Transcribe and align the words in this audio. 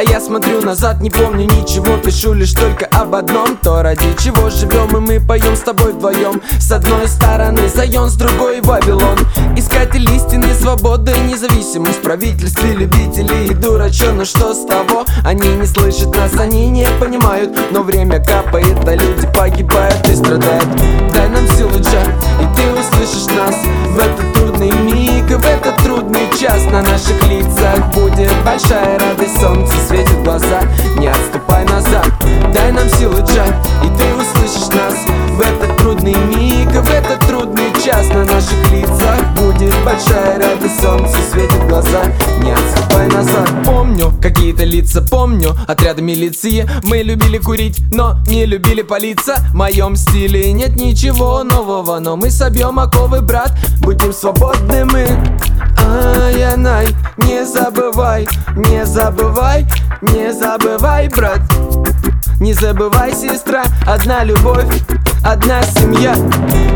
А 0.00 0.02
я 0.02 0.18
смотрю 0.18 0.62
назад, 0.62 1.00
не 1.00 1.10
помню 1.10 1.44
ничего 1.44 1.98
Пишу 1.98 2.32
лишь 2.32 2.52
только 2.52 2.86
об 2.86 3.14
одном. 3.14 3.56
То 3.56 3.82
ради 3.82 4.14
чего 4.18 4.48
живем 4.48 4.96
и 4.96 5.00
мы 5.00 5.20
поем 5.20 5.54
с 5.54 5.60
тобой 5.60 5.92
вдвоем. 5.92 6.40
С 6.58 6.72
одной 6.72 7.06
стороны 7.06 7.68
Зайон, 7.68 8.08
с 8.08 8.14
другой 8.14 8.62
Вавилон. 8.62 9.18
Искатель 9.56 10.08
истины, 10.14 10.54
свободы 10.54 11.12
независимость. 11.28 12.00
Правительстве 12.02 12.72
любителей 12.72 13.48
и 13.48 13.54
дурачо 13.54 14.12
Но 14.12 14.24
что 14.24 14.54
с 14.54 14.64
того? 14.64 15.04
Они 15.22 15.48
не 15.48 15.66
слышат 15.66 16.14
нас, 16.16 16.38
они 16.38 16.70
не 16.70 16.86
понимают. 16.98 17.50
Но 17.72 17.82
время 17.82 18.24
капает, 18.24 18.78
а 18.88 18.94
люди 18.94 19.26
погибают 19.36 20.08
и 20.08 20.14
страдают. 20.14 20.64
Дай 21.12 21.28
нам 21.28 21.46
силу, 21.48 21.78
Джа, 21.78 22.02
и 22.40 22.49
большая 28.70 28.98
радость 29.00 29.40
Солнце 29.40 29.72
светит 29.88 30.22
глаза, 30.22 30.62
не 30.96 31.08
отступай 31.08 31.64
назад 31.64 32.06
Дай 32.54 32.70
нам 32.72 32.88
силы, 32.88 33.20
Джа, 33.20 33.44
и 33.84 33.88
ты 33.98 34.14
услышишь 34.14 34.68
нас 34.74 34.94
В 35.30 35.40
этот 35.40 35.76
трудный 35.78 36.14
миг, 36.14 36.68
в 36.70 36.90
этот 36.90 37.18
трудный 37.26 37.70
час. 37.84 38.08
На 38.08 38.24
наших 38.24 38.70
лицах 38.70 39.18
будет 39.36 39.72
большая 39.84 40.38
радость 40.38 40.80
Солнце 40.80 41.16
светит 41.32 41.68
глаза, 41.68 42.04
не 42.42 42.52
отступай 42.52 43.08
назад. 43.08 43.48
Помню 43.64 44.12
какие-то 44.20 44.64
лица, 44.64 45.00
помню. 45.02 45.54
Отряды 45.66 46.02
милиции 46.02 46.68
Мы 46.84 46.98
любили 46.98 47.38
курить, 47.38 47.80
но 47.92 48.18
не 48.26 48.46
любили 48.46 48.82
палиться. 48.82 49.36
В 49.52 49.54
моем 49.54 49.96
стиле 49.96 50.52
нет 50.52 50.76
ничего 50.76 51.42
нового 51.42 51.98
Но 51.98 52.16
мы 52.16 52.30
собьем 52.30 52.78
оковы, 52.78 53.20
брат. 53.20 53.52
Будем 53.80 54.12
свободны 54.12 54.59
забывай, 57.80 58.28
не 58.56 58.84
забывай, 58.84 59.66
не 60.02 60.32
забывай, 60.34 61.08
брат. 61.08 61.40
Не 62.38 62.52
забывай, 62.52 63.12
сестра, 63.14 63.62
одна 63.86 64.22
любовь, 64.22 64.66
одна 65.24 65.62
семья. 65.62 66.14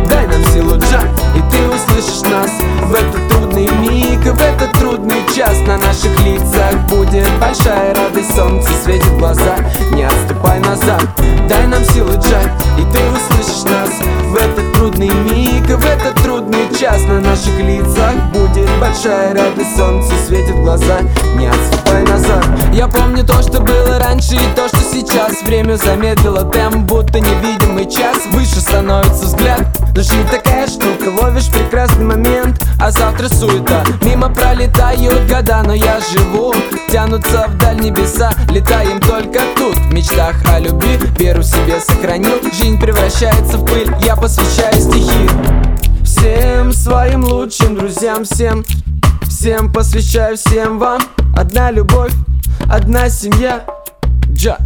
Дай 0.09 0.27
нам 0.27 0.43
силу, 0.47 0.79
Джа, 0.79 1.01
и 1.37 1.41
ты 1.51 1.69
услышишь 1.69 2.23
нас. 2.31 2.51
В 2.85 2.95
этот 2.95 3.29
трудный 3.29 3.69
миг, 3.81 4.21
в 4.21 4.41
этот 4.41 4.73
трудный 4.73 5.23
час 5.35 5.59
На 5.67 5.79
наших 5.79 6.19
лицах 6.21 6.75
будет 6.89 7.29
большая 7.41 7.95
радость 7.95 8.35
Солнце 8.35 8.71
светит 8.83 9.07
в 9.07 9.19
глаза, 9.19 9.57
не 9.93 10.05
отступай 10.05 10.61
назад 10.61 11.03
Дай 11.49 11.67
нам 11.67 11.85
силы, 11.85 12.15
Джа, 12.15 12.41
и 12.79 12.83
ты 12.93 13.01
услышишь 13.11 13.65
нас. 13.65 13.91
В 14.29 14.37
этот 14.37 14.73
трудный 14.75 15.09
миг, 15.09 15.67
в 15.67 15.87
этот 15.87 16.15
трудный 16.23 16.69
час 16.79 17.03
На 17.03 17.21
наших 17.21 17.59
лицах 17.59 18.15
будет 18.33 18.69
большая 19.05 19.35
радость 19.35 19.77
Солнце 19.77 20.15
светит 20.27 20.55
в 20.55 20.63
глаза, 20.63 21.01
не 21.37 21.47
отступай 21.47 22.03
назад. 22.05 22.43
Я 22.73 22.89
помню 22.89 23.23
то, 23.23 23.43
что 23.43 23.61
было 23.61 23.99
раньше 23.99 24.35
и 24.35 24.57
то, 24.57 24.67
что 24.67 24.79
сейчас. 24.79 25.43
Время 25.43 25.77
замедлило 25.77 26.51
темп, 26.51 26.91
будто 26.91 27.21
невидимый 27.21 27.85
час. 27.85 28.17
Выше 28.31 28.61
становится 28.61 29.27
взгляд. 29.27 29.67
Жизнь 29.95 30.27
такая 30.31 30.67
штука, 30.67 31.13
ловишь 31.21 31.51
прекрасный 31.51 32.05
момент. 32.05 32.63
А 32.81 32.91
завтра 32.91 33.29
суета, 33.29 33.85
мимо 34.01 34.31
пролетают 34.31 35.31
года 35.31 35.63
Но 35.65 35.75
я 35.75 36.01
живу, 36.01 36.55
тянутся 36.91 37.47
вдаль 37.49 37.81
небеса 37.81 38.33
Летаем 38.51 39.01
только 39.01 39.41
тут, 39.57 39.77
в 39.77 39.93
мечтах 39.93 40.35
о 40.53 40.59
любви 40.59 40.99
Веру 41.19 41.43
себе 41.43 41.81
сохранил, 41.81 42.43
жизнь 42.53 42.81
превращается 42.81 43.59
в 43.59 43.65
пыль 43.65 43.95
Я 44.01 44.17
посвящаю 44.17 44.75
стихи. 44.75 45.29
Всем 46.05 46.73
своим 46.73 47.25
лучшим 47.25 47.77
друзьям, 47.77 48.25
всем 48.25 48.65
Всем 49.45 49.71
посвящаю, 49.71 50.39
всем 50.39 50.79
вам. 50.79 51.03
Одна 51.37 51.71
любовь, 51.71 52.13
одна 52.67 53.11
семья. 53.11 53.63
Джа. 54.33 54.57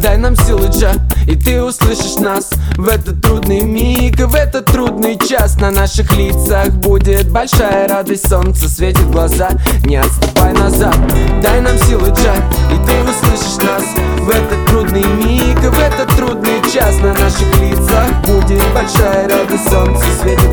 Дай 0.00 0.16
нам 0.18 0.36
силы, 0.36 0.68
Джа, 0.68 0.92
и 1.26 1.34
ты 1.34 1.60
услышишь 1.60 2.20
нас. 2.20 2.50
В 2.76 2.88
этот 2.88 3.20
трудный 3.22 3.62
миг, 3.62 4.20
в 4.20 4.36
этот 4.36 4.66
трудный 4.66 5.18
час 5.18 5.56
На 5.56 5.72
наших 5.72 6.16
лицах 6.16 6.70
будет 6.74 7.28
большая 7.28 7.88
радость. 7.88 8.28
Солнце 8.28 8.68
светит 8.68 9.10
глаза, 9.10 9.50
не 9.84 9.96
отступай 9.96 10.52
назад. 10.52 10.96
Дай 11.42 11.60
нам 11.60 11.76
силы, 11.76 12.10
Джа, 12.10 12.36
и 12.70 12.86
ты 12.86 13.02
услышишь 13.02 13.64
нас. 13.64 13.82
В 14.20 14.30
этот 14.30 14.64
трудный 14.66 15.02
миг, 15.02 15.58
в 15.58 15.80
этот 15.80 16.08
трудный 16.16 16.62
час 16.72 16.94
На 17.00 17.12
наших 17.14 17.52
лицах 17.60 18.12
будет 18.24 18.62
большая 18.72 19.28
радость. 19.28 19.68
Солнце 19.68 20.04
светит 20.20 20.51